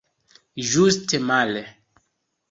[0.69, 1.61] Ĝuste male!